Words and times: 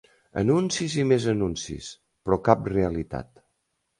Anuncis, 0.41 0.95
i 1.01 1.05
més 1.09 1.27
anuncis, 1.33 1.91
però 2.29 2.39
cap 2.49 2.65
realitat. 2.73 3.45